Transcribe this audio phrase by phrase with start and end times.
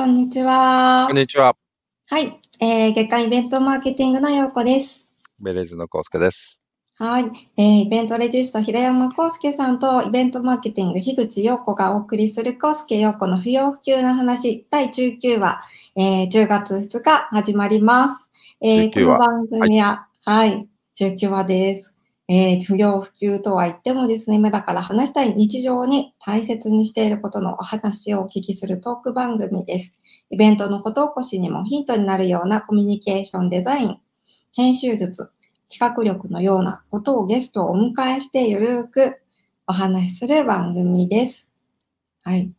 [0.00, 1.04] はい、こんにちは。
[1.08, 1.54] こんにちは。
[2.08, 5.04] はい、えー、月間イベントマーケティングのようこです。
[5.38, 6.58] ベレーズのコウスケです。
[6.96, 7.24] はい、
[7.58, 15.60] えー、イベントレジスト平山康介さんとイベントマーケティング樋口陽子がお送りする康介陽子の不要不急の話第19話、
[15.96, 18.30] えー、10月2日始まります。
[18.62, 20.66] えー、こ19話の番組は、はい、
[20.98, 21.94] 19話です。
[22.32, 29.96] えー不要不急とは言ってもですね、今だから話したい日常に大切にしていることのお話をお聞きするトーク番組です。
[30.30, 33.98] イベントのこと起こしにもヒントになるようなコミュニケーションデザイン、
[34.54, 35.32] 編集術、
[35.68, 39.20] 企画力のようなことをゲストをお迎えしてゆるーく
[39.66, 41.48] お話しする番組です。
[42.22, 42.52] はい。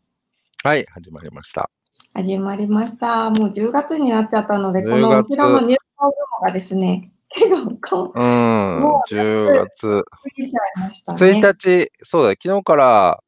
[0.66, 1.69] はい、始まりました。
[2.13, 3.30] 始まりました。
[3.30, 10.04] もう10月になっちゃったので、10この月後ろの入校雲がですね、結構こう、うんも、う10月増
[10.38, 11.20] えちゃいましたね。
[11.20, 13.24] 1日、そうだ、昨日から、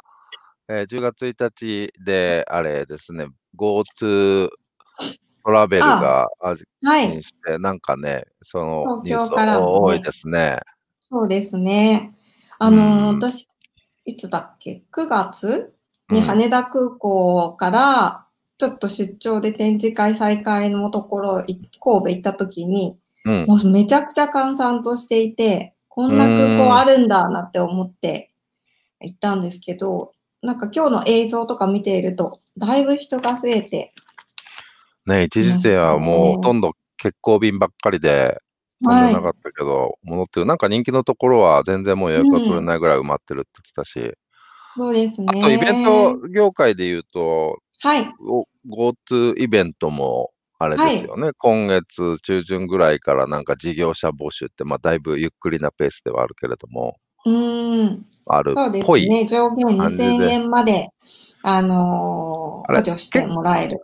[0.67, 1.51] えー10月1
[1.89, 4.49] 日で、あれですね、GoTo
[5.45, 7.07] トラベルが安はい。
[7.09, 10.59] 心して、なんかね、そのニュース東京からもね多いですね。
[11.01, 12.13] そうですね。
[12.59, 13.47] あのーうん私、
[14.05, 15.47] いつだっけ ?9 月？
[15.47, 15.73] うん
[16.15, 18.25] に羽田空港から、
[18.57, 23.45] ちょっと出張で展示会再開のところ、い神戸行った時に、うん。
[23.45, 28.31] もうめちゃくちゃ閑散としていて、こんな空港あるんだなって思って
[28.99, 33.93] 行ったんですけど、なんか今日の映像とか見ていると、だいぶ人が増えて、
[35.05, 38.41] ね、一時ではもうほとんど欠航便ばっかりで、
[38.81, 40.45] 飛んはいでなかったけど、戻ってる。
[40.45, 44.17] なんか人気のところは全然もう予約が取れないぐらい埋まってるって言ってたし、
[44.75, 45.27] そうですね。
[45.29, 48.13] あとイベント業界で言うと、はい。
[48.19, 58.05] お GoTo イベントもあれですよね、今月中旬ぐらいからなんか事業者募集って、まあ、だいぶゆっくりなペースではあるけれども、うーん。
[58.27, 59.03] あるそうでっぽい。
[59.03, 59.25] すね。
[59.25, 60.89] 上限感じで2000円まで、
[61.41, 63.81] あのー補助してもらえる。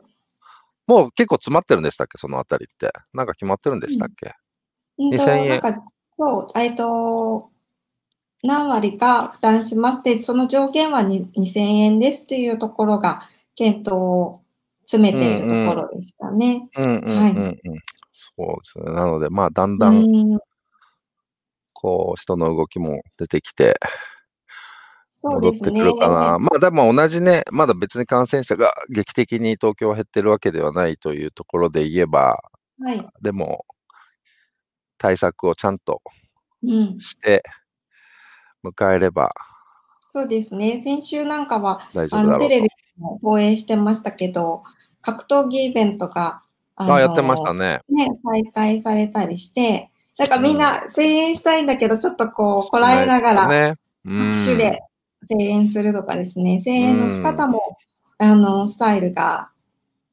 [0.87, 2.91] もう結構詰まってるんでしたっけ、そのあたりって。
[3.13, 4.31] なんか決まってるんでしたっけ？
[4.97, 5.83] うんと2000円なんか、
[6.17, 7.49] そう、えっと、
[8.43, 13.21] 何割か負担しますって、その上限はに2000円ですっていうところが、
[13.55, 14.41] 検討を
[14.89, 16.67] 詰めているところでしたね。
[16.73, 18.85] そうですね。
[18.91, 20.39] なので、まあ、だんうだん、ん、
[21.73, 23.79] こう、人の動きも出てきて。
[25.21, 26.39] 戻ってくるかな。
[26.39, 32.41] まあ、でも同じね、まだ別に感染者が劇的に東京は減ってるわけではないというところで言えば、
[32.79, 33.05] はい。
[33.21, 33.65] でも、
[34.97, 36.01] 対策をちゃんと
[36.63, 36.99] うん。
[36.99, 37.43] して
[38.63, 39.29] 迎えれば
[40.09, 40.81] そうですね。
[40.83, 41.79] 先週なんかは、
[42.11, 42.69] あの、テレビ。
[42.99, 44.61] も放映してましたけど、
[45.01, 46.41] 格闘技イベントが、
[46.75, 47.81] ああ、やってましたね。
[47.89, 53.73] ね、再開されたりして、なんかみんな声援したいんだけど、ちょっとこう、こらえながら、ね。
[54.05, 54.81] うん手で
[55.29, 57.77] 声援するとかですね、声援の仕方も、
[58.17, 59.49] あの、スタイルが、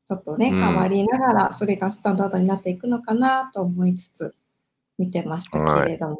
[0.06, 4.34] ちょっとね、うん変わりながら、それがスタンダードになっていくのかなと思いつつ、
[4.98, 6.18] 見てましたけれども。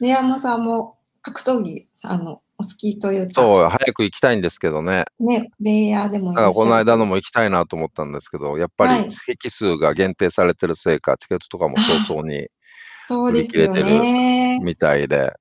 [0.00, 5.04] レ山さんも格闘技、あの、お好きというか、そう、早く行きたいんですけどね。
[5.18, 12.48] ね、プレイヤーでもいだからこの間のも行きたいなと思ったんですけど、やっぱはいり席数が限定されてるせいか、チケットとかも早々に
[13.08, 14.60] そうですよ売り切れてね。
[14.60, 15.32] みたいで、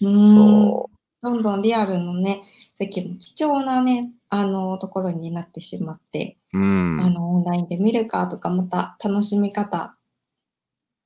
[0.00, 0.34] うん。
[0.36, 0.90] そ
[1.22, 2.42] どんどんリアルのね、
[2.76, 6.58] 席も貴重なね、あの、ところになってしまって、う。
[6.58, 7.00] うん。
[7.00, 9.96] あの、オンラインで見るかとか、また楽しみ方、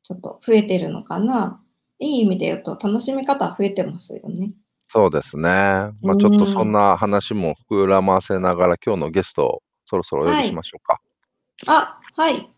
[0.02, 1.62] ちょっと増えてるのかな。
[1.98, 4.52] いい意味で言うと、楽しみ方増えてますよね。
[4.92, 5.48] そうですね。
[6.02, 11.00] まあちょっとそんな話も膨らませながら、今日のゲストをそろそろお呼びしましょうか。
[11.68, 12.50] あ、はい。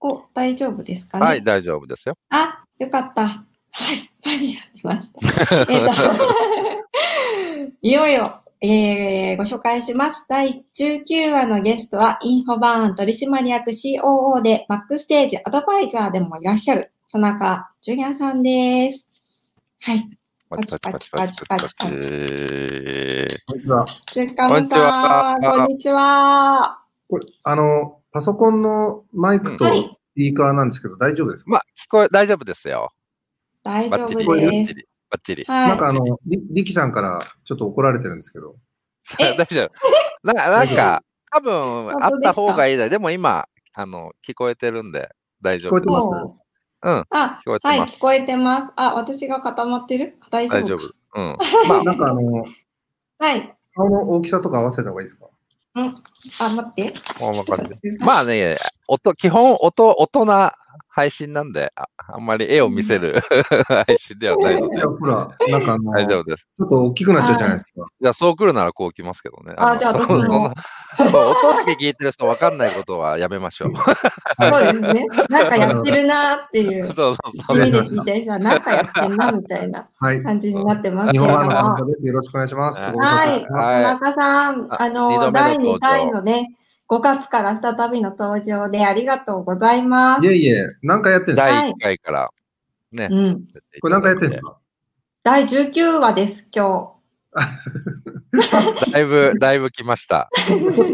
[0.00, 1.24] お、大丈夫ですかね？
[1.24, 2.18] はい、大丈夫ですよ。
[2.28, 3.26] あ、よかった。
[3.26, 3.38] は
[3.94, 5.66] い、間に合いました。
[5.72, 5.92] えっと、
[7.80, 10.26] いよいよ、えー、ご紹介します。
[10.28, 19.08] 第19話のゲストは、インフォバーン取締役 COO で、バックステージアドバイザーでもいらっしゃる、田中ジュニアさんです。
[19.80, 20.19] はい。
[20.50, 21.76] パチパチパチパチパチパチ。
[21.76, 21.96] パチパ
[23.30, 23.86] チこんにちは。
[24.10, 26.80] 中華さん、こんにちは。
[27.08, 32.90] これ、あの、パソコンのマイクとはいスピーカーなんですけど、大丈夫ですか、まあ、聞こえ、大丈夫ですよ。
[33.62, 34.86] 大丈夫バッチリ、これです。
[35.08, 35.44] バッチリ。
[35.46, 38.56] なんかあの、りりきさんからちょっと怒られてるんですけど、
[39.22, 39.70] え大丈夫。
[40.24, 41.52] ななんか、多分
[41.92, 42.88] 本あった方がいいだ。
[42.88, 45.10] でも今、あの、聞こえてるんで、
[45.40, 46.40] 大丈夫聞こえてますも
[46.82, 48.72] ううん、あ聞こえ、てはい、ます聞こえてます。
[48.76, 50.16] あ、私が固まってる？
[50.30, 50.94] 大丈夫大丈夫か。
[51.14, 51.36] うん。
[51.68, 52.44] まなんかあの、
[53.18, 53.54] はい。
[53.74, 55.26] 顔の大きさとか合わせた方がいいですか？
[55.76, 55.94] うん。
[56.38, 56.94] あ、待って。
[58.00, 58.56] まあね、
[58.92, 60.52] 音、基本音、大人
[60.88, 63.20] 配信なんで、ああんまり絵を見せる
[63.68, 66.46] 配信ではないのでいや、、ほら、なんかあの、大丈夫ちです。
[66.60, 67.70] ょっと大きくなっちゃうじゃないですか。
[68.00, 69.54] いや、そう来るならこう来ますけどね。
[69.54, 70.54] のあじゃあそ私もそんな
[70.96, 73.72] そう音だけ聞いてる人分かんないことはやめましょう。
[74.50, 75.06] そうですね。
[75.28, 77.56] なんかやってるなーっていう そうそうそう。
[77.58, 80.20] 意味で聞いてさ、なんかやってんなみたいなはい。
[80.22, 81.40] 感じになってますけ日れども。
[81.40, 82.06] 本版の田中です。
[82.06, 82.82] よろしくお願いします。
[82.82, 82.90] は
[83.36, 86.56] い田中さん、あの、の第2登場回のね、
[86.90, 90.26] 5月から再びの登場でありがとうございます。
[90.26, 91.46] いえいえ、何回やってんですか？
[91.46, 92.28] 第1回から
[92.90, 93.08] ね。
[93.08, 93.44] うん。
[93.80, 94.56] これ何回やってんですか？
[95.22, 96.90] 第19話です、今
[98.92, 100.28] だいぶ、だいぶ来ました。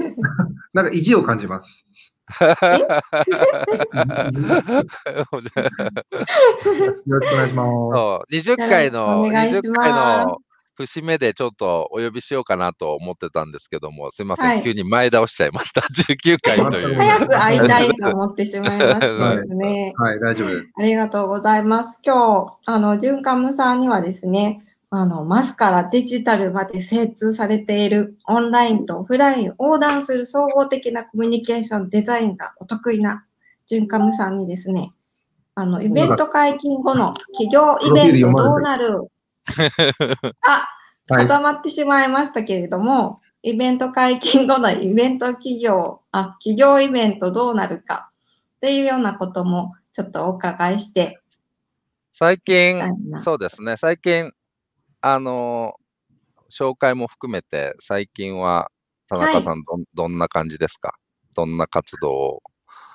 [0.74, 1.86] なんか意地を感じます。
[2.42, 2.48] よ
[7.06, 7.68] ろしくお願いします。
[7.94, 10.38] そう20回の、お願いし20ます回の
[10.76, 15.82] 節目でちょっとお呼びしようかなと思ってたんですけども、すいません、はい急に前倒しちゃいました。
[15.92, 16.96] 19回という。
[16.96, 19.94] 早く会いたいと思ってしまいましたですね。
[19.98, 20.68] はい、大丈夫です。
[20.76, 22.00] ありがとうございます。
[22.04, 33.24] 今日、あの、ジュンカムさんにはですね、あの、マスからデジタルまで精通されているオンラインとオフライン横断する総合的なコミュニケーションデザインがお得意な
[33.66, 34.92] ジュンカムさんにですね、
[35.54, 39.10] あの、イベント解禁後の企業イベントどうなる
[40.46, 40.68] あ、
[41.08, 41.26] はい。
[41.28, 48.10] 固まってしまいましたけれども、イベント解禁後のイベント企業、あ、企業イベントどうなるか
[48.56, 51.20] っていうようなこともちょっとお伺いして
[52.12, 52.80] 最近。
[53.22, 54.32] そうですね、最近、
[55.00, 55.74] あの
[56.50, 58.70] 紹介も含めて、最近は
[59.08, 60.94] 田中さんどん、どんな感じですか？
[61.36, 62.42] どんな活動を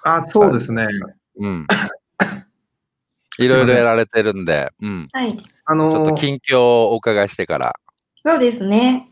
[0.03, 0.83] あ、そうですね。
[1.37, 1.67] うん。
[3.43, 5.07] いろいろやられてるんで、うん。
[5.11, 5.37] はい。
[5.65, 7.75] あちょっのと近況をお伺いしてから。
[8.23, 9.11] そうですね。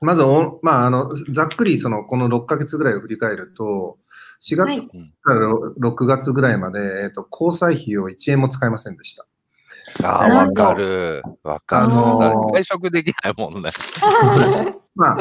[0.00, 3.98] まずお、まあ、あの、ざっくり、その、この6ヶ月ぐらいを振り返ると、
[4.40, 4.88] 4はい月
[5.22, 9.26] から6月ぐらいまで、えっと、交際費を1円も使いませんでした。
[10.02, 10.08] あ
[10.46, 11.22] わかる。
[11.42, 11.88] わかる。
[12.52, 13.70] 外食できないもんね。
[14.94, 15.18] まあ、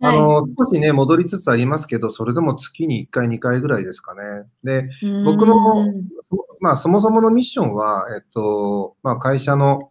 [0.00, 4.20] あはいの、少しね、戻りつつありますけど、それでも月に1回、2回ぐらいですかね。
[4.64, 4.90] で、
[5.24, 5.86] 僕の
[6.60, 9.90] まあ、そもそものミッションは、えっと、まあ、会社の、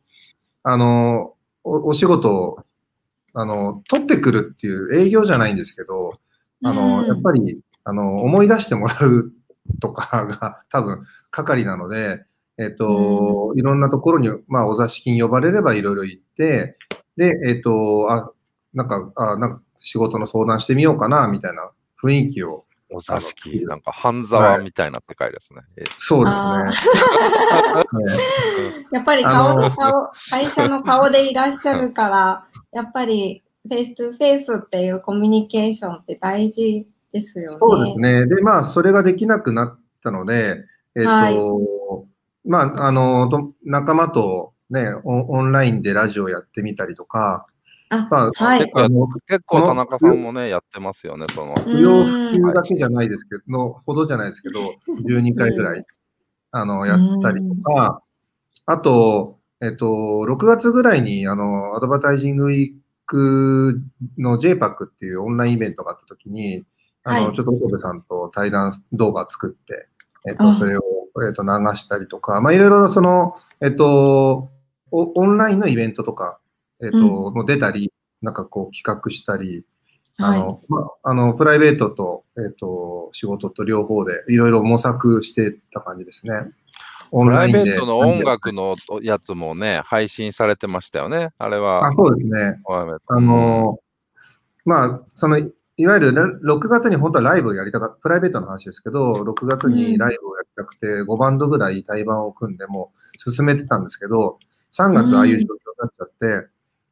[0.63, 1.33] あの、
[1.63, 2.59] おお仕事を、
[3.33, 6.13] あの、取ってくるっていう営業じゃないんですけど、
[6.63, 9.31] あの、うんやっぱり、あの、思い出してもらう
[9.79, 12.23] とかが多分、係なので、
[12.57, 16.77] えっと、いろんなところに、まあ、お座敷に呼ばれればいろいろ行って、
[17.17, 18.31] で、えっと、あ、
[18.73, 21.71] なんか、あ、なんか仕事の相談してみようかな、みたいな
[22.01, 25.61] 雰囲気を、お座敷、なんか半沢みたいな世界ですね。
[25.77, 26.31] えそうで
[26.73, 26.95] すね。
[28.91, 37.57] やっぱり顔の顔、会社の顔でいらっしゃるから、やっぱりフェイストゥフェイスっていうコミュニケーションって大事ですよね。
[37.57, 38.25] そうですね。
[38.25, 40.65] で、まあ、それができなくなったので、
[40.95, 42.10] えっ、と、はい
[42.45, 47.45] まあ、あの、と仲間とねオン、オンラインでラジオやってみたりとか、
[47.91, 48.59] あ、まあ、はい。
[49.27, 51.53] 結構田中さんもね、やってますよね、その。
[51.57, 54.61] うん不要不急だけじゃないですけど、のほどじゃないですけど、
[55.05, 55.85] 12回ぐらい、
[56.51, 58.01] あの、やったりとか、
[58.65, 62.71] あと、えっと、6月ぐらいに、あの、アドバタイジングウィー
[63.05, 63.77] ク
[64.17, 66.65] の JPAC っていうオンラインイベントがあった時に、
[67.03, 67.35] あの、はい。
[67.35, 69.89] ちょっと岡部さんと対談動画作って、
[70.29, 70.53] えっあ。
[70.53, 70.81] と、それを、
[71.27, 74.49] えっと、流したりとか、まあ、いろいろその、えっと、
[74.91, 76.39] おオンラインのイベントとか、
[76.81, 77.91] えっと、うんもう出たり、
[78.21, 79.65] なんかこう企画したり、
[80.19, 80.39] あはい。
[80.39, 86.51] の、まあ、あの、プライベートと、えっ、と、仕事と両方でいろいろ模索してた感じですね。
[87.11, 91.29] オプライベンでートの音楽のやつもね、配信されてましたよね。
[91.37, 91.91] あれはあ、。
[91.91, 92.59] そうですね。
[93.07, 93.79] あの、
[94.63, 95.37] まあ、その、
[95.81, 104.37] いいわゆる6月に本当はライブをやりたかった、プライベートの話ですけど、6月にライブをやりたくて、5バンドぐらい対バンを組んでも進めてたんですけど、
[104.77, 105.47] 3月ああいう状況に
[105.79, 106.11] なっちゃっ
[106.43, 106.47] て、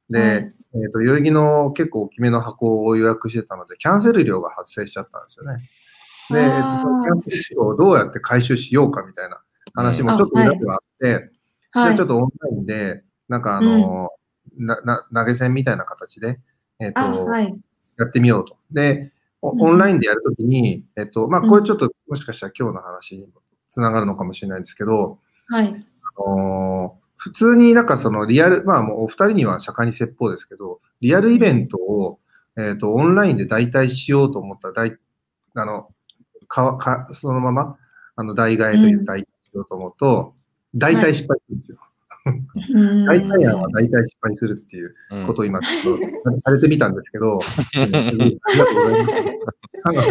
[0.09, 5.69] で、はいえっ、と、代々木の結構大きめの箱を予約してたので、キャンセル料が発生しちゃったんですよね。
[6.29, 9.41] で、えっとキャンセル料をどうやって回収しようかみたいな
[9.73, 11.29] 話もちょっと裏ではあって、
[11.73, 12.07] じゃはいあちょっ。
[12.07, 14.09] とオンラインで、なんかあの、
[14.57, 16.39] なな投げ銭みたいな形で、
[16.79, 17.53] えっ、あ、と、はい。
[17.97, 18.58] やってみようと。
[18.71, 19.11] で、
[19.41, 23.29] オンラインでやるときに、えっと、まあ、これちょっと、もしかしたら今日の話に
[23.69, 25.85] つながるのかもしれないんですけど、はい。
[26.17, 32.19] あのー普通になんかそのリアル、まあもうお二人には釈迦に説法ですけど、リアルイベントを、
[32.57, 34.97] えっ、と、オンラインで代替しようと思ったら、代
[35.53, 35.89] あの、
[36.47, 37.77] か、か、そのまま、
[38.15, 40.33] あの、代替えといううん代替しようと思うと、
[40.73, 41.79] 大体失敗するんですよ。
[42.73, 43.05] うん。
[43.05, 45.27] 代替案は大体失敗するっていううん。
[45.27, 47.39] ことを今ちょっとされてみたんですけど、
[47.75, 49.19] ありがとうございます。
[49.83, 50.01] あの、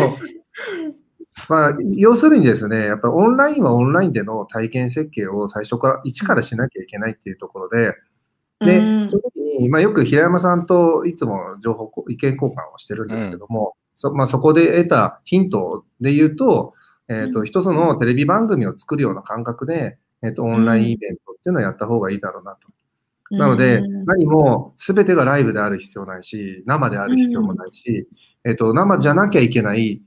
[1.48, 7.94] まあ、要するにですね、やっぱりオンラインはオンラインでの体験設計を最初から一からしなきゃいけないっていうところで、
[8.60, 16.74] で、うんその時に、まあ、よく平山さんといつも情報こ、意見交換をしてるんですけども、そまあ、そこで得たヒントで言うと、
[17.08, 17.46] えっ、と、うん。
[17.46, 23.36] 一つのテレビ番組を作るような感覚で、えっ、と、オンラインイベントっていうのをやった方がいいだろうなと。
[23.36, 24.04] なので、うん。
[24.04, 28.08] 何も全てがライブである必要ないし、生である必要もないし、
[28.44, 30.02] えっ、と、生じゃなきゃいけない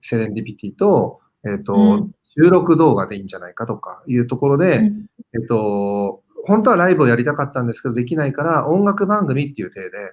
[0.00, 2.12] セレンディピティと、えっ、と、うん。
[2.40, 5.06] 収録動画でいいんじゃないかとかいうところで、うん。
[5.34, 10.12] えっと、本当はライブをやりたかったんですけど、できないから音楽番組っていう体で、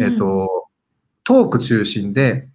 [0.00, 0.68] えっと、
[1.24, 2.48] トーク中心で、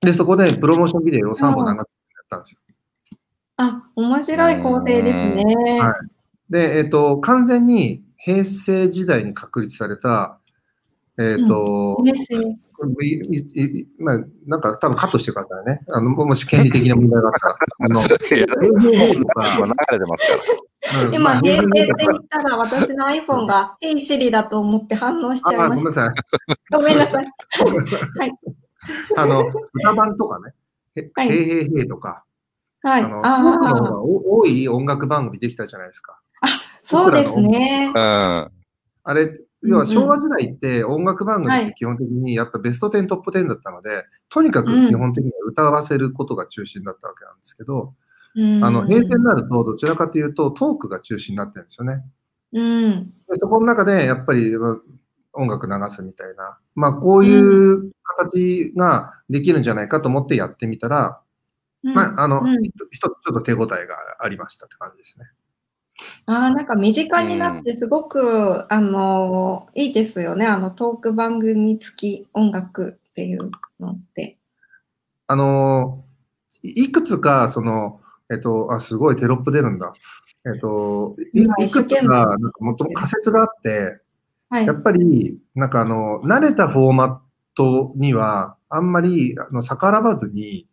[0.00, 1.86] で、そこでプロモーションビデオを3本流すやっ
[2.30, 2.58] たんですよ。
[3.62, 5.44] あ、面白い構成ですね。
[5.80, 5.92] はい
[6.50, 10.38] で、えっと、完全に平成時代に確立された、
[11.18, 12.58] えっと、ですね。
[12.72, 13.20] これいいい
[13.98, 15.82] まあ、なんか多分カットしてくださいね。
[15.88, 17.56] あのもし権利的な問題があったら。
[17.80, 17.88] あ
[21.04, 26.10] の、今平成って言ったら私の iPhone が Hey Siri だと思って反応しちゃいあ、ました。
[26.70, 27.26] ごめんなさい。
[27.60, 28.06] ごめんなさい。
[28.18, 28.32] はい。
[29.16, 30.54] あの、歌版とかね、
[30.96, 32.24] へはいへいへいへいとか、
[32.82, 33.02] はい。
[33.02, 36.20] あの、あ多い音楽番組できたじゃないですか。
[36.82, 37.98] そうですねう。
[37.98, 38.00] ん。
[38.00, 47.94] あれ、要は昭和時代って音楽番組って基本的にやっぱベスト10トップ10だったので、とにかく基本的には歌わせることが中心だったわけなんですけど、
[48.34, 52.02] うんあの、平成になるとどちらかというとトークが中心になってるんですよね。
[52.52, 53.12] うん。
[53.28, 54.76] でそこの中でやっぱりまあ
[55.32, 61.29] 音楽流すみたいな、まあこういう形ができるんじゃないかと思ってやってみたら、うん
[61.82, 65.26] まあ、あの、うん一つちょっと手応えがありましたって感じですね。
[66.26, 70.46] ああ、なんか身近になってすごく、あのいいですよね。
[70.46, 74.38] あのトーク番組付き音楽っていうのって。
[75.26, 76.04] あの、
[76.62, 79.92] いいくつか、その、えっと、あ、すごいテロップ出るんだ。
[80.46, 84.00] えっと、いくつか、なんかもとも仮説があって、
[84.48, 84.72] はいや。
[84.72, 87.18] っぱり、なんかあの、慣れたフォーマッ
[87.54, 90.66] トには、あんまり、あの、逆らわずに、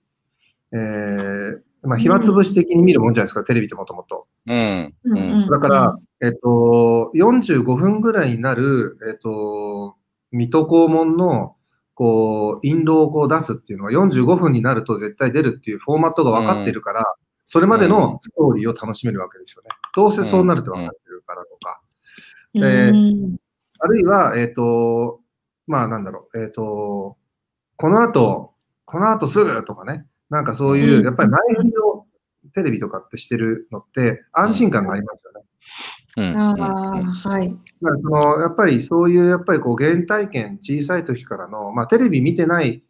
[0.74, 4.28] えー、まあ、暇つぶし的に見るもんじゃないですか、テレビってもともと。
[4.46, 4.94] うん。
[5.04, 9.96] うんうんだから、えっと、45分ぐらいになる、えっと、
[10.32, 11.56] 水戸黄門の、
[11.94, 17.04] こう、印籠をこう出すっていうのは45分になると絶対出るっていうフォーマットが分かってるから、
[17.46, 19.70] それまでのストーリーを楽しめるわけですよね。
[19.96, 21.82] どうせそうなるって分かってるからとか。
[22.56, 23.38] うんえうん
[23.80, 25.22] あるいは、えっと、
[25.68, 27.18] まあなんだろう、えっと、
[27.76, 28.54] この後、
[28.86, 32.06] この後すぐとかね、なんかそういうう、んやっぱり前振りを
[32.54, 35.42] テレビとかってしてるのって安心感がありますよね。
[36.18, 36.38] うん。
[36.38, 37.56] ああ、はい。
[37.82, 42.84] まあ、そのやっぱりそういうやっぱりこう原体験、小さい時からの、まあ、テレビ見てない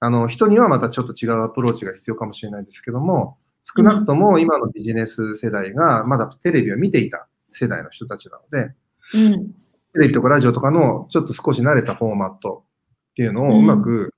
[0.00, 8.74] あの人にはまたちょっと違うアプローチが必要かもしれないですけども、少なくとも今のビジネス世代がまだテレビを見ていた世代の人たちなので、
[9.14, 9.52] うん。
[9.94, 12.64] テレビとかラジオとかのちょっと少し慣れたフォーマット
[13.12, 14.12] っていうのをうまく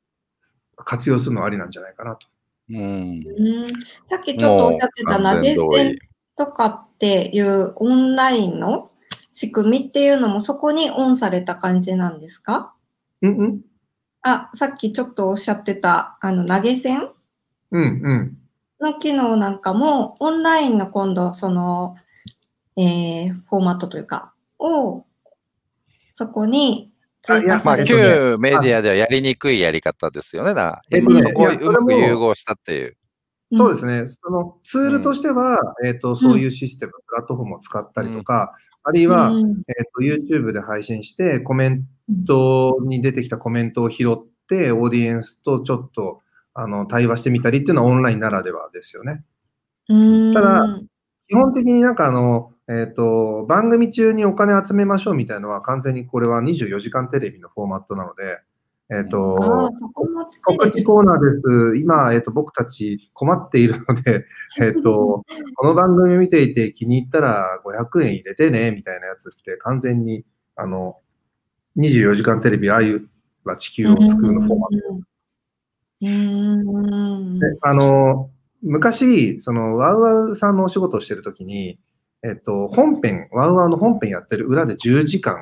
[0.74, 2.26] 活用するのはありなんじゃないかなと。
[2.68, 2.78] うん。
[2.78, 3.72] うん
[4.08, 5.98] さっきちょっとおっしゃってた投げ銭
[6.36, 8.90] とかっていうオンラインの
[9.32, 12.74] 仕組みっていうのもそこにオンされた感じなんですか？
[13.22, 13.60] うんうん
[14.22, 17.10] あ、さっきちょっとおっしゃってたあの投げ銭？
[17.70, 18.38] うんうん。
[18.80, 21.96] の機能なんかもオンラインの今度その、
[22.76, 25.06] えーフォーマットというかを
[26.10, 26.90] そこに
[27.64, 30.50] まあ、旧メディアではやりにくいやり方ですよね。
[30.50, 32.96] だからえっとねそこをいうまく融合したっていう。
[33.54, 34.08] そうですね。
[34.08, 39.54] そのツールとしては、えっ、と、そういうシステム、プラットフォームを使ったりとか、あるいは、うんえっ、
[39.94, 41.84] と、YouTube で配信して、コメン
[42.26, 44.16] トに出てきたコメントを拾っ
[44.48, 46.22] て、オーディエンスとちょっと、
[46.54, 49.22] あの、対話してみたりっていうのはオンラインならではですよね。
[49.88, 50.80] うんただ
[51.28, 58.40] 基本的になんかあの、えっ、と、番組中にお金集めましょうみたいのは完全にこれは24時間テレビのフォーマットなので、
[58.88, 61.76] えっ、ーそこも告知コーナーです。
[61.76, 64.26] 今、えっ、と、僕たち困っているので、
[64.60, 65.24] えっ、と、
[65.56, 70.98] この番組見ていて気に入ったら500円入れてね、みたいなやつって完全に、あの、
[71.76, 73.08] 24時間テレビ、ああいう
[73.44, 75.00] は地球を救うのフォーマット。
[76.02, 77.38] うん。
[77.38, 78.30] であの、
[78.62, 81.78] 昔、その、ワウワウさんのお仕事をしてるときに、
[82.22, 85.36] えっ、と、本編、ワウワウの本編やってる裏で10時間、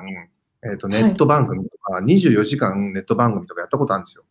[0.62, 4.24] えっ、と、ネット番組とか、24時間ネット番組とかやったことあるんですよ。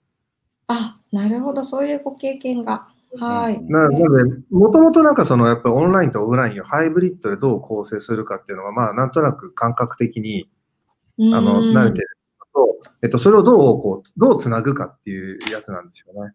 [0.67, 2.87] あ、なるほど、そういうご経験が。
[3.19, 3.61] はい。
[3.63, 10.49] ななので、もともとなんかその、やっぱりオンラインとオフラインをハイブリッドでどう構成するかっていうのは、まあ、なんとなく感覚的に、
[11.19, 12.07] あの、うん慣れてる
[12.55, 16.33] のと、えっと、それをどう、こう、どうつなぐかっていうやつなんですよね。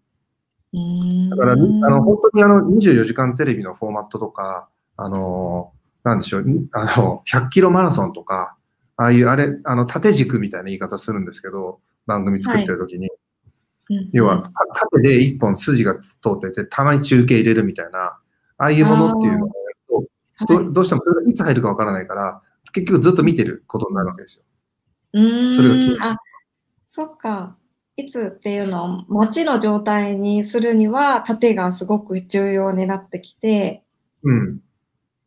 [0.73, 5.73] うんだから、あの、本当にあの、24時間テレビのフォーマットとか、あの、
[6.05, 8.57] なんでしょう、あの、100キロマラソンとか、
[8.97, 13.09] ああいう、あれ、あの、縦軸みたいな言い方するんですけど、番組作ってる時に、
[13.91, 14.11] うん。
[14.13, 14.51] 要は、
[14.93, 18.21] 縦で一本筋が通ってて、たまに中継入れるみたいな、あ
[18.59, 19.51] あいうものっていうのを
[20.47, 24.45] どどうしてもそれがいつ入るかわからないから、結局ずっと見てることになるわけですよ。
[25.15, 25.57] うーん。
[25.57, 26.17] それが気にあ、
[26.87, 27.57] そっか。
[27.99, 33.83] いつっていうのを街の状態にするには、縦がすごく重要になってきて、
[34.23, 34.61] うん。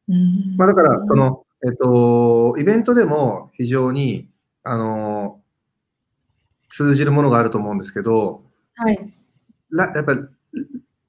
[0.07, 4.29] うんまあだから、そ、の、えっと、イベントでも非常に、
[4.63, 5.41] あの、
[6.69, 8.41] 通じるものがあると思うんですけど、
[8.75, 9.13] はい。
[9.69, 10.21] らやっぱり、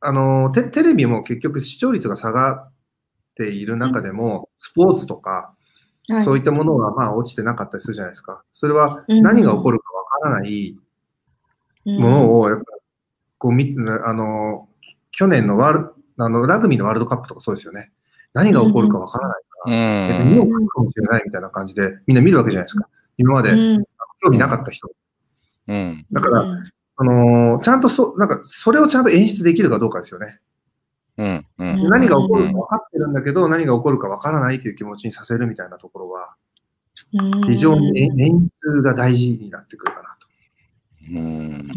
[0.00, 2.73] あのテ、テレビも結局視聴率が下がっ
[3.37, 5.54] ている中でも、スポーツとか、
[6.09, 8.42] はい、そういったものはまあ落ちてなかったりするじゃないですか。
[8.52, 10.76] それはうん何が起こるかわからない
[11.85, 12.65] ものを、やっぱ
[13.39, 14.69] こうみ、あの、
[15.11, 17.91] 去年のワールあのラグビーのワールドカップとかそうですよね。
[18.33, 20.31] 何が起こるかわからないから、うん。
[20.31, 22.89] 見ようかもしれないみたいな感じで、みんな見るわけじゃないですか。
[23.19, 23.85] 今までうん
[24.23, 24.89] 興味なかった人。
[25.69, 26.07] うん。
[26.12, 26.62] だから、うん
[26.95, 30.41] あのちゃんとそ、なんか、それをちゃんと演出できるかどうかですよね。
[31.17, 31.47] うん。
[31.59, 31.89] ううんん。
[31.89, 36.35] 何が起こるか分かってるんだけど、何が起こるか分からないという気持ちにさせるみたいなところは、
[37.47, 40.12] 非常に演演出が大事になってくるかなと。
[41.11, 41.16] うん。
[41.16, 41.73] うん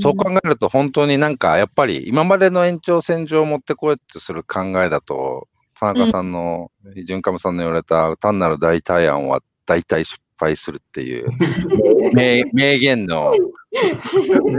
[0.00, 6.70] そう考えると本当になんかやっぱり今までの延長線上を持ってこようとする考えだと、田中さんの、
[7.04, 11.30] 純上さんの言われた単なる代替案は大体失敗するっていう
[12.14, 13.32] 名名言の、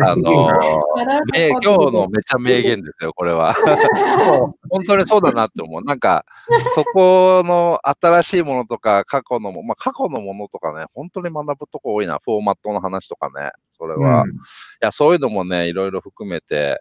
[0.05, 0.51] あの
[1.33, 3.53] 名今日のめちゃ名言ですよ、これは。
[4.69, 5.83] 本当にそうだなって思う。
[5.83, 6.23] なんか、
[6.75, 14.25] そこの新しいものとか、過去のも、まあ、過去のものとかね、本当に学ぶとこ多いな、フォーマットの話とかね、それは。
[14.25, 14.35] いうん
[14.81, 16.79] や、そういうのもね、いろいろ含めて、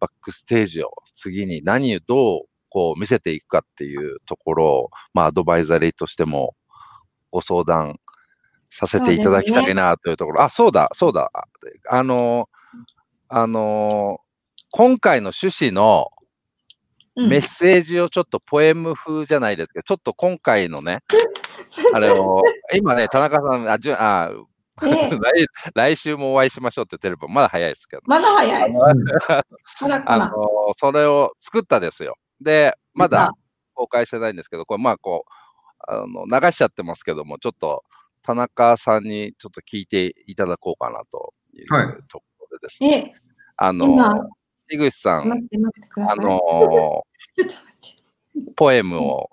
[0.00, 6.54] バックステージを次に何をどうこう見せていくかっていうところを、まあ、アドバイザリーとしても
[7.30, 7.96] ご相談
[8.74, 10.42] させていただきたいなというところ。
[10.42, 11.30] あ、そうだ、そうだ。
[11.88, 12.48] あの、
[13.28, 14.18] あの、
[14.72, 16.08] 今回の趣旨の
[17.16, 20.98] うんメッセージをちょっとポエム風じゃないですけど、ちょっと今回のね、
[21.94, 22.42] あれを、
[22.74, 24.32] 今ね、田中さん、あ、じゅあ
[24.82, 28.02] え 来来週もお会いしましょうって言ってれば、まだ早いですけど。
[28.06, 28.74] まだ早い。
[29.84, 29.86] あ
[30.18, 30.28] な。
[30.28, 30.32] の、
[30.76, 32.16] それを作ったですよ。
[32.40, 33.30] で、まだ
[33.74, 35.30] 公開してないんですけど、これまあこう、
[35.86, 37.84] あの流しちゃってますけども、ちょっと
[38.24, 41.86] 田中さんにちょっと聞いていただこうかなというはい。
[42.08, 43.14] ところでですね。
[43.14, 43.20] え、
[43.58, 44.28] あの今、
[44.70, 45.30] 井口さん。
[45.30, 46.40] あの、
[47.36, 47.58] ちょっと待
[48.40, 48.52] って。
[48.56, 49.30] ポエムを、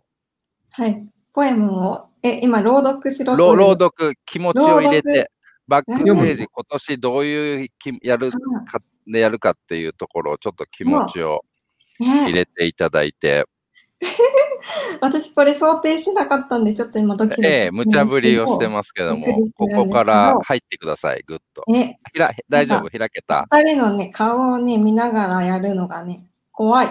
[0.71, 1.07] はい。
[1.33, 5.31] ポエムを、え、今、朗読しろと朗朗読、気持ちを入れて、
[5.69, 8.69] バックステージ、今年どういうきやるあ。
[8.69, 11.45] か、でやるかっていうところをちょっと気持ちを
[11.99, 12.25] ね。
[12.25, 13.45] 入れていただいて、
[15.01, 21.63] 私これ想定しなかったんで、ちょっと今ドキドキええ、無茶ぶりをしてますけどもここから入ってください、ぐっと。
[21.67, 21.75] す。
[21.75, 23.47] え、ひら大丈夫、開けた。
[23.51, 26.87] 二人のね、顔をね、見ながらやるのがね、怖い。
[26.87, 26.89] い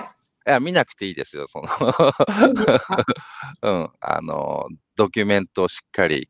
[0.50, 1.68] や、見なくていいですよ、その、
[3.62, 6.28] うん、あの、ドキュメントをしっかり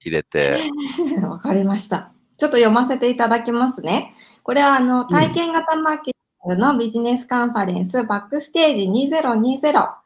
[0.00, 0.58] 入れて、
[1.22, 2.12] わかりました。
[2.36, 4.14] ちょっと読ませていただきますね。
[4.42, 10.01] これはあの体験型マーケティングのビジネスカンファレンスバックステージ2020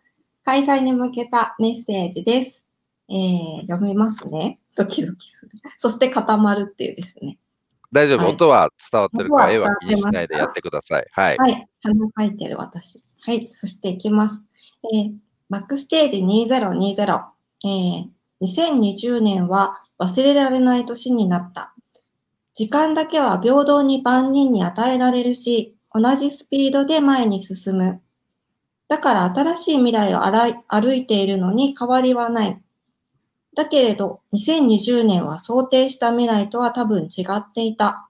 [0.47, 2.63] 開催に向けたメッセージです。
[3.09, 4.61] えー、読みますね。
[4.77, 5.51] ドキドキする。
[5.77, 7.37] そして固まるっていうですね。
[7.91, 9.47] 大丈夫、はい音は伝わってるか？
[9.47, 11.07] ら、絵音はは気にしないでやってください。
[11.11, 11.37] はい。
[11.37, 11.69] はい。
[11.83, 13.03] 鼻書いてる私。
[13.23, 13.49] はい。
[13.51, 14.45] そしていきます。
[14.95, 15.15] えー、
[15.51, 17.25] バックステージ2020。
[17.65, 18.09] えー、
[18.41, 21.75] 2020年は忘れられない年になった。
[22.55, 28.01] 時間だけは平等に万人に与えられるし、同じスピードで前に進む。
[28.89, 32.63] だから新しい未来を歩いているのに変わりはない。
[33.55, 38.09] だけれど、2020年は想定した未来とは多分違っていた。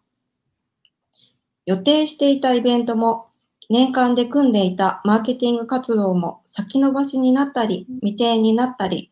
[1.65, 3.29] 予定していたイベントも、
[3.69, 9.11] 年間で組んでいたマーケティング活動も先延ばしになったり、未定になったり、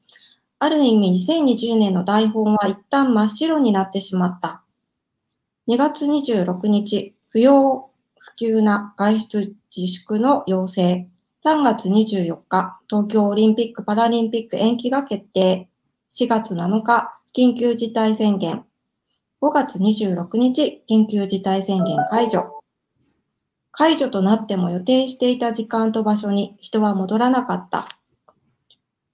[0.58, 4.62] ある意味2020年の台本は一旦真っ白になってしまった。
[5.68, 11.08] 2月26日、不要不急な外出自粛の要請。
[11.46, 15.68] 3月24日、東京オリンピック・パラリンピック延期が決定。
[16.10, 18.64] 4月7日、緊急事態宣言。
[19.42, 22.46] 5月26日、緊急事態宣言解除。
[23.72, 27.88] 解除となっても予定していた時間と場所に人は戻らなかった。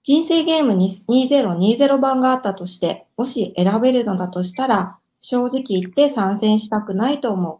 [0.01, 7.59] 人生ゲーム2020版があったとして、もし選べるのだとしたら、正直言って参戦したくないと思う。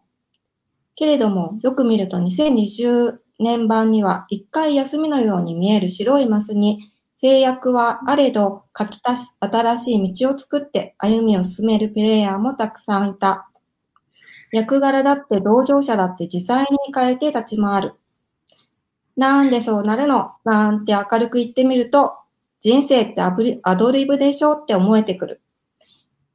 [0.96, 13.48] けれども、よく見ると2020年版には一回休みのように見える白いマスに制約はあれど書き足し新しい道を作って歩みを進めるプレイヤーもたくさんいた。
[14.52, 17.94] 役柄だって同乗者だって実際に変えて立ち回る。
[19.16, 20.32] なんでそうなるの？
[20.44, 22.16] なんて明るく言ってみると、
[22.60, 25.42] 人生ってアドリブでしょって思えてくる。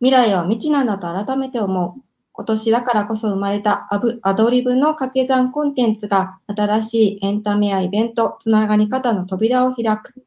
[0.00, 2.02] 未来は未知なんだと改めて思う。
[2.38, 10.22] 今年だからこそ生まれたアブアドリブの掛け算コンテンツが新しいエンタメやイベント、つながり方の扉を開く。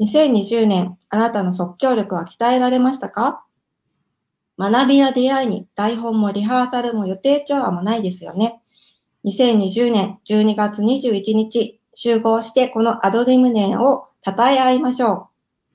[0.00, 3.42] 2020年、あなたの即興力は鍛えられましたか？
[4.58, 8.60] 学びや出会いに台本もリハーサルも予定調和もないですよね。
[9.24, 15.30] 2020年12月21日、集合してこのアドリブ年を称え合いましょ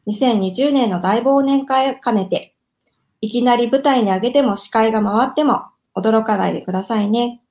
[0.05, 0.11] う。
[0.11, 2.55] 2020年の大忘年会を兼ねて、
[3.21, 7.41] いきなり舞台に上げても司会が回っても驚かないでくださいね。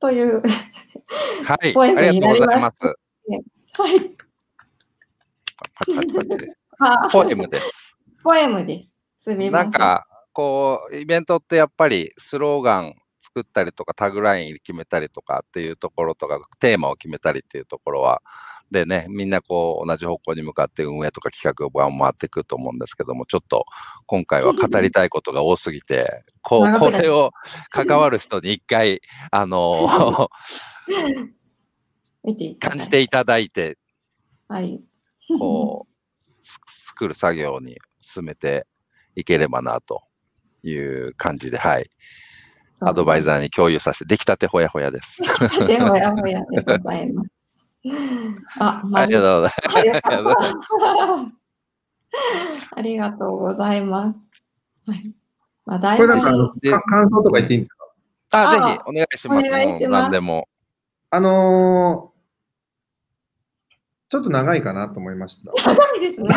[0.00, 0.42] という
[1.44, 2.60] はい、 ポエムになります。
[2.60, 4.16] ますはい。
[5.74, 7.96] パチパチパチポエムです。
[8.24, 8.98] ポエムです。
[9.16, 9.70] すみません。
[9.70, 18.22] なんか、こう、イベントってやっぱりスローガン作ったりとか、タグライン決めたりとかっていうところとか、テーマを決めたりっていうところは、
[18.72, 23.66] でね、みんなこう同じ方向に向かって運営とか企画が回ってくると思うんですけども、ちょっと
[24.06, 27.32] 今回は語りたいことが多すぎて、こう、これを
[27.70, 30.30] 関わる人に一回、あの
[32.58, 33.78] 感じていただいて、
[34.48, 34.80] はい。
[35.38, 38.66] こう、作る作業に進めて
[39.14, 40.02] いければなと
[40.62, 41.90] いう感じで、はい。
[42.80, 45.20] アドバイザーに共有させて、出来たてほやほやです。
[45.22, 47.51] 出来たてほやほやでございます。
[48.60, 49.78] あ、 ありがとうございます。
[49.78, 51.32] あ
[52.82, 54.18] りがとうございます。
[54.90, 55.12] はい。
[55.64, 56.06] まあ、だいぶ。
[56.06, 57.70] これなんか、感想とか言っていいんです
[58.30, 58.50] か？
[58.50, 59.48] あ、ぜひ、お願いします。
[59.48, 59.88] お願いします。
[59.88, 60.48] 何でも。
[61.10, 62.11] あのー、
[64.12, 65.50] ちょっと長いかなと思いました。
[65.64, 66.28] 長いですね。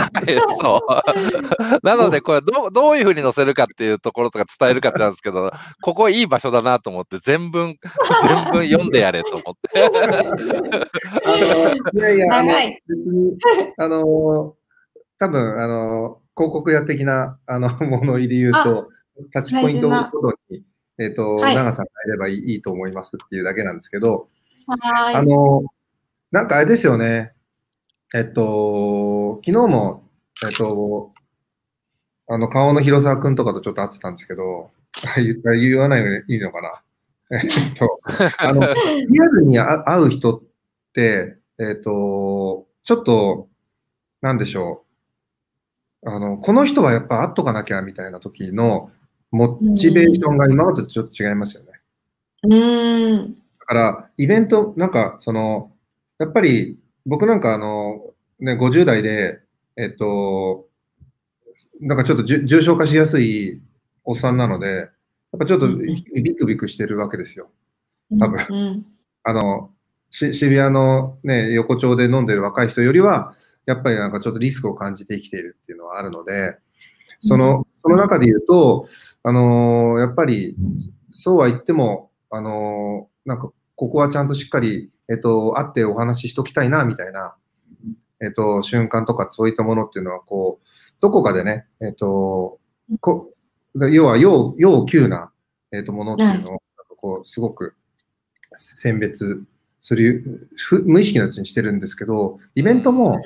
[0.62, 0.92] そう。
[1.86, 7.78] なので、これど、どういうふうに載せるかっていうところとか伝えるかってなんですけど、ここいい場所だなと思って、全文、
[8.30, 9.72] 全文読んでやれと思って。
[12.00, 12.82] いやいや、長い。
[13.78, 14.56] あの、
[15.20, 18.88] 多分あの、広告屋的なあのもの入り言うと、
[19.34, 19.96] タッチポイントご
[20.32, 20.64] とに、
[20.98, 24.30] えっ、ー、と、はい、長さがいればいいと思いますっていうだけなんですけど、
[24.66, 25.16] はい。
[25.16, 25.66] あの、
[26.32, 27.35] なんかあれですよね。
[28.14, 30.04] えっと、昨日も、
[30.46, 31.12] えっと、
[32.28, 34.72] あの、顔の広沢くんとかとちょっと会ってたんですけど、
[35.18, 36.82] 言わないよいいのかな。
[37.32, 38.00] えっと、
[38.40, 40.42] あの、リアルに会う人っ
[40.94, 43.50] て、えっと、ちょっと、
[44.22, 44.84] なんでしょ
[46.04, 46.10] う。
[46.10, 48.92] あの、この人はやっぱ会っとかなきゃみたいな時の
[49.32, 51.72] モチベーションが今までとちょっと違いますよね。
[52.44, 53.36] うん。
[53.60, 55.72] だから、イベント、なんか、その、
[56.20, 58.02] やっぱり、僕なんかあの、
[58.40, 59.40] ね、50代で、
[59.78, 60.68] えっと、
[61.80, 63.62] なんかちょっと重症化しやすい
[64.04, 64.90] おっさんなので、やっ
[65.40, 67.50] ぱちょっとビクビクしてるわけですよ。
[68.20, 68.46] 多分。
[68.50, 68.86] うんうん、
[69.24, 69.72] あの、
[70.10, 76.58] 渋谷のね、横丁で飲んでる若い人よりは、やっぱりなんかちょっとリスクを感じて生きているっていうのはあるので、
[77.20, 78.88] その、その中で言うと、
[79.24, 80.56] あのー、やっぱり、
[81.12, 87.36] そうは言っても、あのー、なんか、ここはちゃんとしっかりえっと、会ってお話ししときたいな、みたいな、
[88.22, 90.68] えっと、瞬間とかそういったものっていうのは、こう、
[91.00, 92.60] どこかでね、えっと、
[93.00, 93.32] こ
[93.92, 95.32] 要は要、要急な、
[95.72, 96.62] えっと、ものっていうのを、
[96.98, 97.76] こう、すごく
[98.56, 99.44] 選別
[99.80, 100.50] する、
[100.86, 103.22] 無意識のうちにしてるんですけど、イベントも、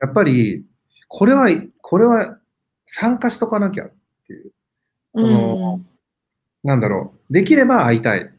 [0.00, 0.64] やっぱり、
[1.08, 1.48] これは、
[1.80, 2.38] これは
[2.86, 3.92] 参加しとかなきゃっ
[4.26, 4.52] ていう。
[5.14, 5.80] その、
[6.64, 8.32] なんだろう、できれば会いたい。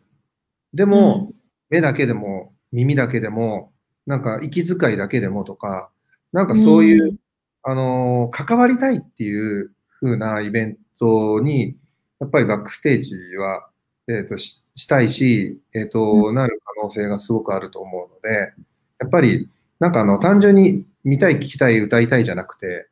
[0.74, 1.33] でも、
[1.74, 3.72] 目だけでも耳だけでも、
[4.06, 5.90] なんか息遣いだけでもとか、
[6.32, 7.18] なんかそういう、うん、
[7.64, 11.76] あの、関わりたいっていう風なイベントに、
[12.20, 13.68] やっぱりバックステージは、
[14.08, 18.54] えっ、ー、とし、したいし、えっ、ー、と、うん、なる可能性がすごくあると思うので、
[19.00, 22.88] やっぱり、なんかあの、単純に見たい、聞きたい、歌いたいじゃなくて、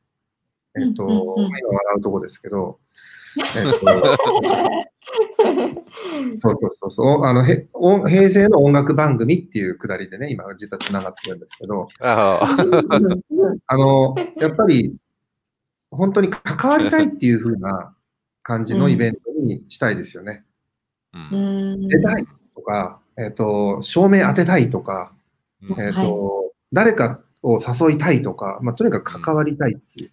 [0.75, 2.79] えっ、ー、と、今笑うとこですけど、
[3.55, 4.17] えっ、と、
[6.41, 7.25] そうそうそうそう。
[7.25, 7.67] あのへ
[8.07, 12.39] 平成の音楽番組っていうくだりでね、今実はつながってるんですけど、あ
[13.75, 14.95] の、やっぱり
[15.91, 17.93] 本当に関わりたいっていう風な
[18.43, 20.43] 感じのイベントにしたいですよね。
[21.13, 25.13] うん、出たいとか、えっ、ー、と、照明当てたいとか、
[25.63, 30.11] えっ、ー、と、はい、誰かを誘いたいとか、まあ、とにかく関わりたいっていう、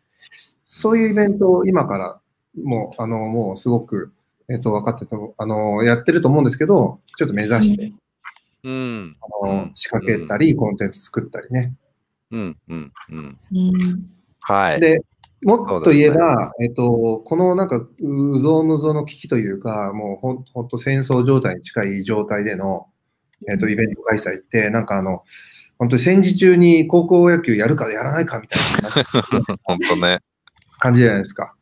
[0.65, 2.21] そういうイベントを今から
[2.63, 4.13] もう、あの、もうすごく
[4.51, 7.93] えっ、と、分かってても、あの、やってると思うんですけど、ちょっと目指して、
[8.65, 9.17] うん。
[9.21, 11.75] あの仕掛けたり、コンテンツ作ったりね。
[12.31, 12.57] うん。
[12.69, 12.93] うん。
[13.11, 13.39] うん。
[13.53, 14.11] うん。
[14.41, 14.81] はい。
[14.81, 15.01] で、
[15.45, 22.89] もっと言えば、えっと、このなんか、うぞうむぞの危機というか、もうほんほんと戦争状態に近い状態での、
[23.49, 25.23] えっと、イベント開催って、なんかあの、
[25.79, 28.91] 本当に戦時中に高校野球やるかやらないかみたいな
[29.63, 30.21] 本当ね。
[30.81, 31.55] 感じじゃないですか。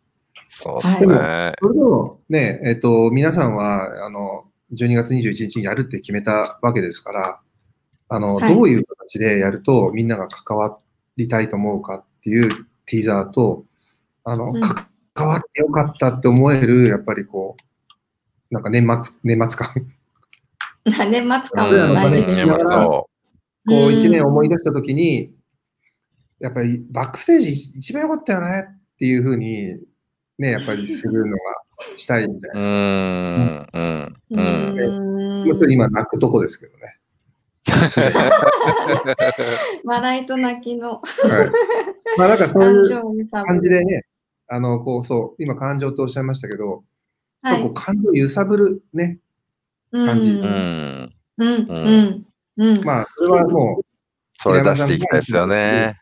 [0.58, 1.52] そうですね。
[1.60, 7.40] それでもね、えっと、皆さんは、あの、12月21日にやるって決めたわけですから、
[8.08, 10.78] あの、はいどういう形でやるとみんなが関わ
[11.16, 12.48] りたいと思うかっていう
[12.86, 13.64] ティーザーと、
[14.24, 17.56] あの、うんか関わってよかったって思える、やっぱりこ
[18.50, 19.74] う、なんか年末、年末感。
[21.10, 22.54] 年末感うんも大事ですね。
[22.60, 23.08] そ
[23.68, 25.34] こう、一年思い出したときに、
[26.38, 28.64] やっぱりバックステージ一番良かったよね
[28.94, 29.78] っていうふうに、
[30.38, 31.38] ね、やっぱりするのが
[31.96, 32.58] したいみたいなう。
[32.58, 32.70] うですか。
[32.70, 33.66] ん。
[33.72, 34.14] うん。
[34.30, 34.34] うう
[35.66, 35.72] ん。
[35.72, 36.98] 今泣くとこですけどね。
[39.84, 41.00] 笑いと泣きのはい。
[42.18, 42.66] まあなんかそうい
[43.22, 44.04] う感じでね、
[44.48, 46.84] あの、こう、そう、今感情とおっしゃいましたけど、
[47.42, 47.62] はい。
[47.62, 49.18] こう感情を揺さぶるね。
[49.92, 51.12] 感じうんうん。
[51.38, 52.84] うんうんうん。
[52.84, 53.82] まあ、それはも
[54.38, 55.98] それ出していきたいですよね。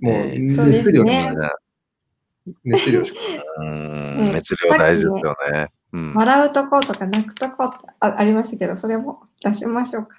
[0.00, 1.58] う、もうえーそうです熱量しねか、
[2.64, 3.18] 熱量しか。
[3.58, 5.68] うんうん熱量大事ですよね。
[5.92, 6.14] うん。
[6.14, 10.16] 笑うとことか泣くとこってあありましたけど、それも出しましょうか。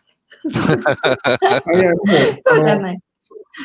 [1.44, 2.04] あ いや、もう、
[2.46, 3.00] あの、そうじゃない。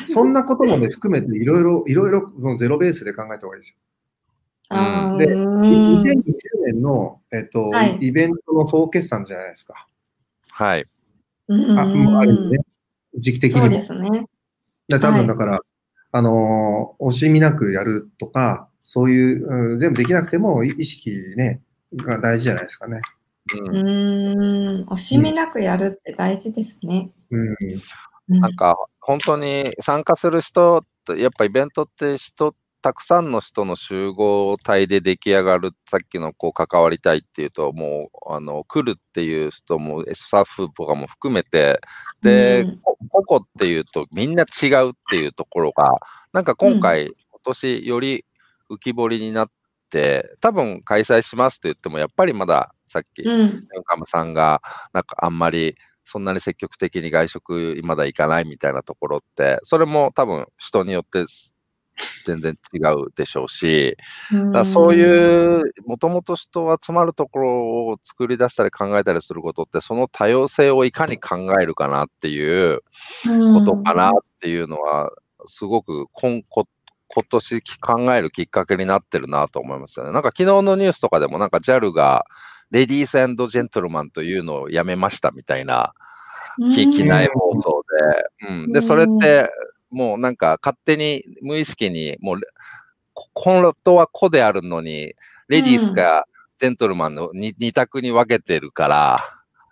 [0.07, 3.75] そんなこともね、含めていろいろ、いろいろ、ゼロベースで考えた方がいいですよ。
[4.69, 6.23] であーう2020ん
[6.65, 9.87] 年の、えっと、はいイベントの総決算じゃないですか。
[10.51, 10.85] はい。
[11.47, 12.59] うんあ、もうある意味ね。
[13.15, 13.65] 時期的にも。
[13.67, 14.25] そうですね。
[14.89, 15.59] だ多はい分だから、
[16.13, 21.61] あのー惜しみなくやるとか、そういう、うん全部できなくても、い意識ね、
[21.97, 23.01] が大事じゃないですかね。
[23.53, 24.87] うんうーん。
[24.89, 27.09] 惜しみなくやるって大事ですね。
[27.31, 27.47] うん。
[27.49, 27.55] うん
[28.27, 41.79] なんか、本当に参加する人って、やっぱイベントって人、たくさんの人の集合体で出来上がる、さっきのこう関わりたいっていうと、もう、あの、来るっていう人も、スタッフとかも含めて、
[42.21, 42.65] で、
[43.09, 45.97] 個々っていうとみんな違うっていうところが、
[46.33, 47.13] なんか今回、今
[47.45, 48.25] 年より
[48.69, 49.49] 浮き彫りになっ
[49.89, 53.65] て、多分開催しますって言っても、やっぱりまださっき、うん。
[53.85, 61.25] カムさんが、なんかあんまりそんなに積極的に外食まだ行かないみたいなところって、それも多分人によって
[62.25, 63.97] 全然違うでしょうし、
[64.51, 67.49] だそういう、もともと人が集まるところ
[67.87, 72.81] を作り出したり考えたりすることって、その多様性をいかに考えるかなっていう
[73.25, 75.11] ことかなっていうのは、
[75.45, 76.67] すごく今こ
[77.09, 80.11] 今年考えるきっかけになってるなと思いますよね。
[80.11, 82.25] なんか昨日のニュースとかでも、なんか JAL が
[82.71, 83.11] レディース
[83.51, 85.93] ジェントルマンというのをやめましたみたいな、
[86.73, 87.83] 機機内放送
[88.47, 88.47] で。
[88.49, 89.51] うん、で、それって、
[89.93, 92.39] もうなんか勝手に無意識に、もう、
[93.13, 95.13] こ本当は子であるのに、
[95.47, 96.25] レディースか
[96.57, 99.17] ジェントルマンの二二択に分けてるから、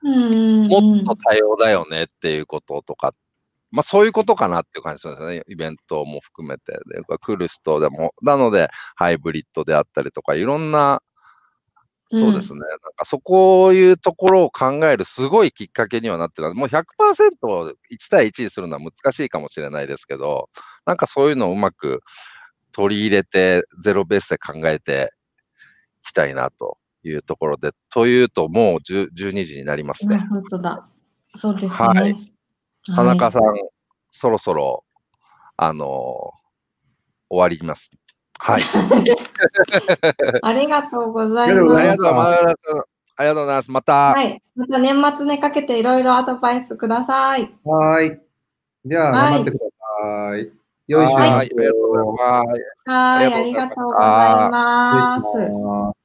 [0.03, 3.13] うんもっと多様だよねっていうこととか、
[3.71, 5.43] まあそういうことかなっていう感じですよね。
[5.47, 6.73] イベントも含めて。
[6.73, 8.13] で来る人でも。
[8.21, 11.01] なので、ハイブリッドであったりとか、いろんな、
[12.11, 12.59] そうですね。
[12.59, 16.53] なんかそこういうところを考えるすごいきっかけにはなってる。
[16.53, 16.83] もう100%
[17.47, 20.49] を1対1にするのは難しいかもしれないですけど、
[20.85, 22.01] なんかそういうのをうまく
[22.73, 25.13] 取り入れて、ゼロベースで考えて
[26.03, 30.17] いきたいなというところで、というともう10 12時になりますね。
[30.17, 30.87] 本当だ。
[31.33, 31.69] そうですね。
[31.77, 32.33] はい
[32.95, 33.43] 田中はさん、
[34.11, 34.83] そろそろ、
[35.55, 36.41] あのー
[37.31, 37.91] 終わります。
[38.43, 38.61] はい。
[38.61, 38.63] い
[40.41, 41.53] ありがとうございます。
[41.53, 42.01] ありがとうございます。
[43.17, 43.71] ありがとうございます。
[43.71, 44.41] また、はい。
[44.55, 47.53] また年末にかけていろいろアドバイスください。
[47.63, 48.19] はーい。
[48.85, 49.65] じゃあ、はい頑張ってくだ
[50.01, 50.51] さい。
[50.87, 51.13] よいしょ。
[51.13, 52.47] はい、ありがとうございます。
[52.89, 53.25] はい。
[53.31, 56.01] あありりがとうござざいいます。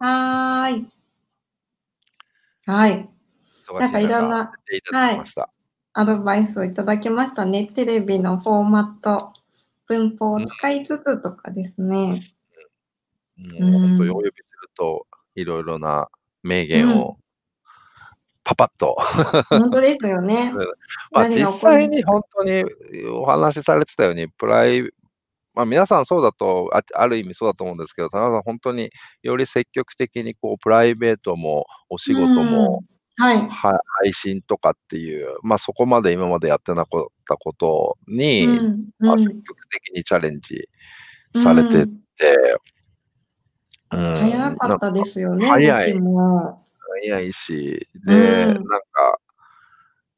[0.00, 0.86] はーい。
[2.66, 3.08] はい。
[3.78, 4.82] なんかいろんな出てい。
[5.92, 7.66] アドバイスをいただきましたね。
[7.66, 9.32] テレビのフォーマット、
[9.88, 12.32] 文法を使いつつとかですね。
[13.38, 16.08] うん、うん本当にお呼びすると、いろいろな
[16.42, 17.18] 名言を、
[18.44, 18.96] パパッと。
[19.48, 20.52] 本当ですよね。
[21.10, 22.64] まあ、実際に本当に
[23.10, 24.82] お話しされてたように、プライ、
[25.54, 28.90] まあ、皆さんそうだとあ、ある意味そうだと思うんですけど、田中さん、本当に
[29.22, 32.84] より積極的にこうプライベートもお仕事も、
[33.18, 33.48] はい。
[33.48, 40.68] は配信とかっていう、まあ、そこまで今までやってなかったことに、うんまあ、うん積極的にチャレンジ
[41.36, 42.58] されてって、
[43.90, 44.16] うん。
[44.16, 46.00] 早かったですよね、早い。
[47.02, 48.54] 早いし、で、うん。
[48.54, 49.18] なんか、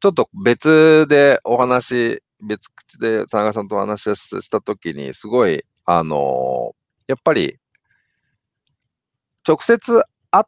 [0.00, 6.74] ちょっと別でお話、別口で田中さんとお話ししたときに、すごい、あの
[7.06, 7.58] やっぱり、
[9.46, 10.44] 直接会っ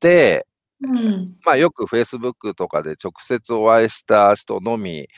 [0.00, 0.46] て、
[0.82, 1.36] うん。
[1.44, 5.08] まあよく Facebook とかで直接お会いした人のみ、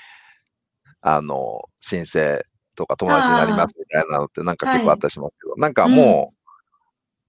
[1.00, 6.36] あの、申請とか友達になりますみたいなのってなんか結構あったりしますけど、なんかもう、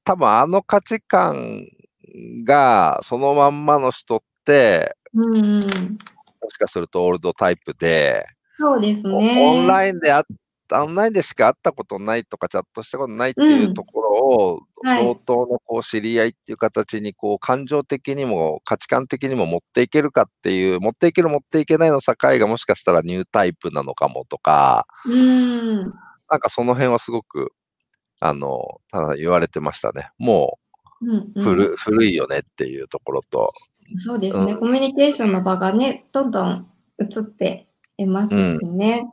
[0.04, 1.66] 多分あの価値観
[2.46, 5.60] がそのまんまの人って、うんうん。
[6.42, 8.26] もしかするとオールドタイプで、
[8.58, 9.58] そうですおね。
[9.58, 10.24] オンラインであ
[10.72, 13.74] オンラインでしか会ったことないとか、チャットしたことないっていううん。
[13.74, 15.04] ところを、はい。
[15.04, 25.76] 相当のこう知り合いっていう形に、こう感情的にも価値観的にも持っていけるかっていう、持っていける持っていけないの境がもしかしたらニュータイプなのかもとか、うん。
[26.30, 27.52] なんかその辺はすごく、
[28.20, 30.10] あの、ただ言われてましたね。
[30.18, 30.60] も
[31.02, 31.44] うんううん。
[31.44, 33.54] 古,、古いよねっていうところと、
[33.98, 34.60] そうですね、うん。
[34.60, 36.68] コミュニケーションの場がね、どんどん
[37.00, 39.10] 移っていますしね。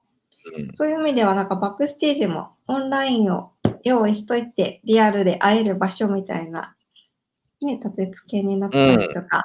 [0.56, 3.52] うん、そういう意味では、なんかバックステージもオンラインを
[3.84, 6.76] 用意しといて、リアルで会える場所みたいな、
[7.60, 9.44] ね、立て付けになったりとか、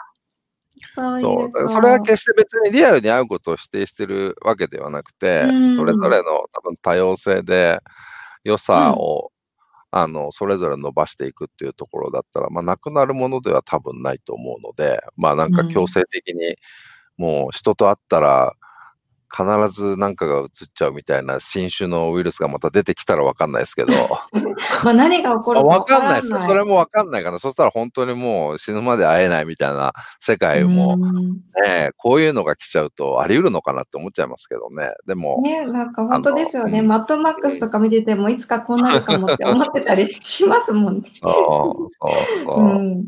[0.90, 1.70] そういそう。
[1.70, 5.76] それは決して別にリアルに会うことを否定してるわけではなくて、うん。
[5.76, 7.80] それぞれの多分多様性で
[8.44, 9.32] 良さを、
[9.90, 16.58] あのそれぞれ伸ばしていくっていうところだったら、まあ、なくなるものでは多分ないと思うので、まあなんか強制的に、
[17.18, 18.54] もう人と会ったら
[19.30, 23.94] 必ず何かが移っちゃうみたいな新種のウイルスがまた出てきたらわかんないですけど、
[24.84, 26.42] まあ何が起こるかわかんないですよ。
[26.44, 34.94] それもわかんないから、そしたら本当にもう死ぬまで会えないみたいな世界も、うんね、こういうのが来ちゃうとあり得るのかなって思っちゃいますけどね。
[35.06, 36.82] でも、ね、なんか本当ですよね。
[36.82, 41.10] マッドマックスとか見てても、いつかこうなるかもって思ってたりしますもんね。
[41.22, 43.08] そうそうそう うん。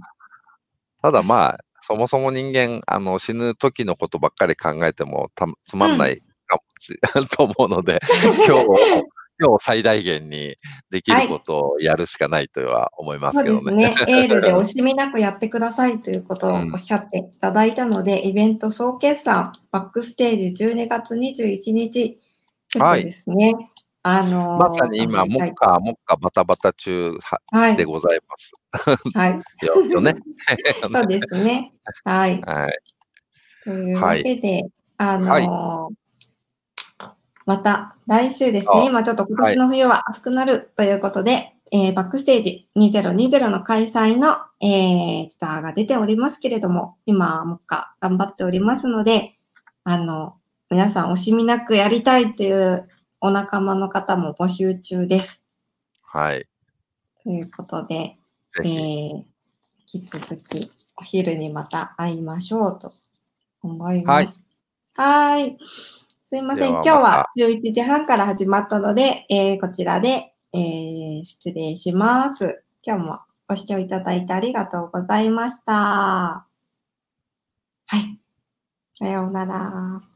[1.01, 6.99] ただまあ、そもそも人間、あの死ぬ時のことばっかり考えてもたつまんないかもし、
[7.36, 7.99] と思うので、
[8.45, 8.65] 今日、
[9.39, 10.56] 今日最大限に
[10.91, 13.89] できることをやるしかないとは思いまそうすけどね。
[13.89, 14.23] ですね。
[14.23, 22.19] エールで 惜しみなくやってくださいということをうんおっしゃっていただいたので、イベント総決算、バックステージ12月21日、
[22.67, 23.56] ちょっとですね、
[24.03, 28.53] あのーまさに今、もっか、もっかバタバタ中ははいで、ございます。
[29.13, 30.15] はい、 よよね。
[30.91, 31.73] そうですね。
[32.05, 32.41] はい。
[32.41, 32.79] はい。
[33.63, 34.63] というわけで、
[34.97, 35.95] あのー
[37.45, 49.33] また来週ですあね、今ちょっと今年の冬は暑くなるということで、えーバックステージ2020の開催の、えー、スターが出ておりますけれども、今、もっか頑張っておりますので、
[49.83, 50.35] あの、
[50.69, 52.88] 皆さん惜しみなくやりたいという
[53.21, 55.43] お仲間の方も募集中です。
[56.01, 56.47] はい。
[57.23, 58.17] ということで。
[58.63, 59.23] えー
[59.91, 62.93] 引き続きお昼にまた会いましょうと
[63.63, 64.45] 思います。
[64.93, 65.58] はーい。
[65.65, 66.69] すいません。
[66.69, 72.63] 今日はま11時半から始まったので、えーこちらで、えー失礼します。
[72.84, 75.73] 今日もご視聴いただいてありがとうございました。
[75.73, 76.45] は
[77.97, 78.19] い。
[78.93, 80.09] さようなら。